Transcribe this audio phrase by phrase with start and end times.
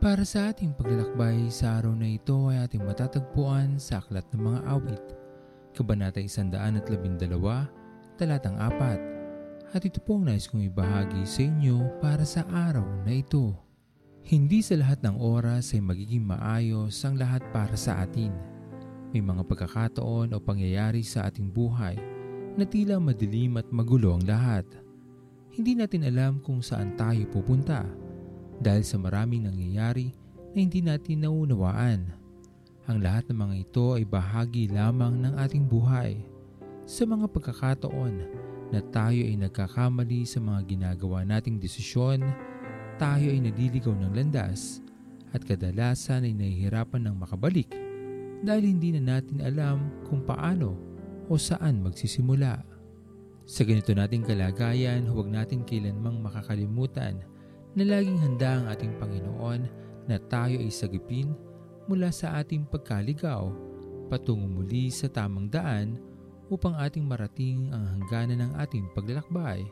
[0.00, 4.60] Para sa ating paglalakbay sa araw na ito ay ating matatagpuan sa Aklat ng Mga
[4.72, 5.04] Awit,
[5.76, 6.88] Kabanata 112,
[8.16, 9.76] Talatang 4.
[9.76, 13.52] At ito po ang nais kong ibahagi sa inyo para sa araw na ito.
[14.24, 18.32] Hindi sa lahat ng oras ay magiging maayos ang lahat para sa atin.
[19.12, 22.00] May mga pagkakataon o pangyayari sa ating buhay
[22.56, 24.64] na tila madilim at magulo ang lahat.
[25.52, 27.84] Hindi natin alam kung saan tayo pupunta
[28.60, 30.12] dahil sa maraming nangyayari
[30.52, 32.00] na hindi natin naunawaan.
[32.84, 36.20] Ang lahat ng mga ito ay bahagi lamang ng ating buhay.
[36.84, 38.14] Sa mga pagkakataon
[38.70, 42.20] na tayo ay nagkakamali sa mga ginagawa nating desisyon,
[43.00, 44.84] tayo ay naliligaw ng landas
[45.32, 47.70] at kadalasan ay nahihirapan ng makabalik
[48.42, 50.76] dahil hindi na natin alam kung paano
[51.30, 52.60] o saan magsisimula.
[53.46, 57.22] Sa ganito nating kalagayan, huwag natin kailanmang makakalimutan
[57.74, 59.60] na laging handa ang ating Panginoon
[60.10, 61.30] na tayo ay sagipin
[61.86, 63.70] mula sa ating pagkaligaw
[64.10, 65.94] patungo muli sa tamang daan
[66.50, 69.62] upang ating marating ang hangganan ng ating paglalakbay.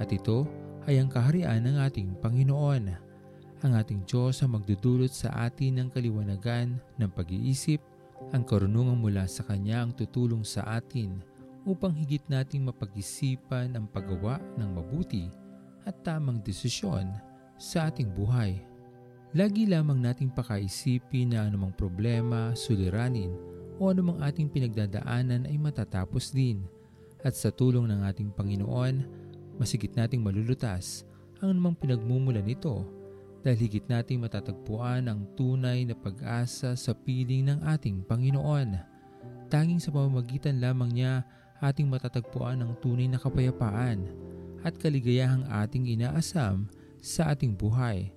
[0.00, 0.48] At ito
[0.88, 2.84] ay ang kaharian ng ating Panginoon.
[3.60, 7.78] Ang ating Diyos ang magdudulot sa atin ng kaliwanagan ng pag-iisip,
[8.32, 11.20] ang karunungan mula sa Kanya ang tutulong sa atin
[11.68, 15.28] upang higit nating mapag-isipan ang paggawa ng mabuti
[15.84, 17.12] at tamang desisyon
[17.58, 18.60] sa ating buhay.
[19.34, 23.34] Lagi lamang nating pakaisipin na anumang problema, suliranin
[23.82, 26.62] o anumang ating pinagdadaanan ay matatapos din
[27.24, 29.02] at sa tulong ng ating Panginoon,
[29.58, 31.02] masigit nating malulutas
[31.42, 32.86] ang anumang pinagmumula nito
[33.44, 38.76] dahil higit nating matatagpuan ang tunay na pag-asa sa piling ng ating Panginoon.
[39.52, 41.26] Tanging sa pamamagitan lamang niya
[41.60, 44.08] ating matatagpuan ang tunay na kapayapaan
[44.64, 46.68] at kaligayahang ating inaasam
[47.04, 48.08] sa ating buhay.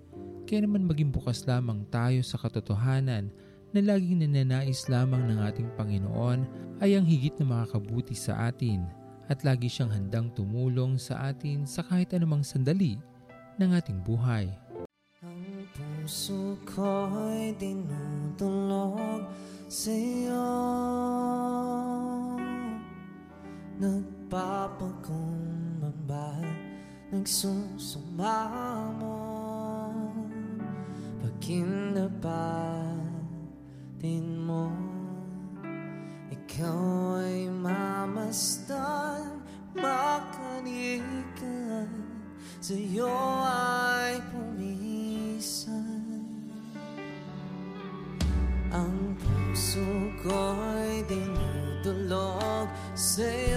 [0.48, 3.28] Kaya naman maging bukas lamang tayo sa katotohanan
[3.76, 6.48] na laging nananais lamang ng ating Panginoon
[6.80, 8.88] ay ang higit na makakabuti sa atin
[9.28, 12.96] at lagi siyang handang tumulong sa atin sa kahit anumang sandali
[13.60, 14.48] ng ating buhay.
[15.20, 19.28] Ang puso ko'y dinudulog
[19.68, 20.48] sa iyo
[23.78, 25.47] Nagpapakumbaba
[27.12, 29.20] nagsusumamo
[31.24, 32.84] Pag kinapatin
[34.44, 34.68] mo
[36.28, 39.40] Ikaw ay mamasdan
[39.78, 41.86] Makanikan.
[42.58, 43.14] Sa'yo
[43.46, 46.26] ay pumisan.
[48.74, 49.86] Ang puso
[50.26, 52.66] ko'y dinudulog
[52.98, 53.57] sa'yo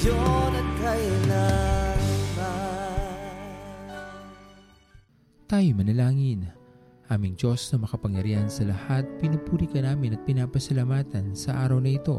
[0.00, 2.00] Ngayon at kailanman
[5.44, 6.48] Tayo manalangin.
[7.12, 12.16] Aming Diyos na makapangyarihan sa lahat, pinupuri ka namin at pinapasalamatan sa araw na ito.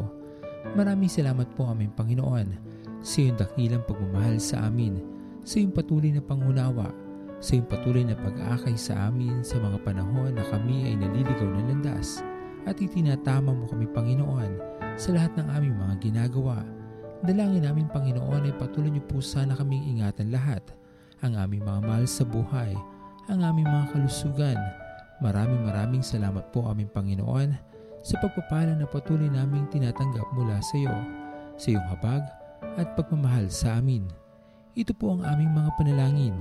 [0.77, 2.53] Maraming salamat po aming Panginoon
[3.01, 5.01] sa iyong dakilang pagmamahal sa amin,
[5.41, 6.94] sa iyong patuloy na pangunawa,
[7.41, 11.65] sa iyong patuloy na pag-aakay sa amin sa mga panahon na kami ay naliligaw ng
[11.73, 12.21] landas
[12.69, 14.51] at itinatama mo kami Panginoon
[15.01, 16.61] sa lahat ng aming mga ginagawa.
[17.21, 20.65] Dalangin namin Panginoon ay patuloy niyo po sana kaming ingatan lahat,
[21.21, 22.73] ang aming mga mahal sa buhay,
[23.29, 24.57] ang aming mga kalusugan.
[25.21, 27.53] Maraming maraming salamat po aming Panginoon
[28.01, 30.95] sa pagpapala na patuloy naming tinatanggap mula sa iyo,
[31.62, 32.25] sa iyong habag
[32.81, 34.09] at pagmamahal sa amin.
[34.74, 36.33] Ito po ang aming mga panalangin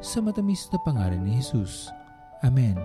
[0.00, 1.92] sa matamis na pangalan ni Jesus.
[2.40, 2.80] Amen.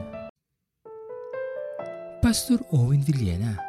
[2.20, 3.69] Pastor Owen Villena,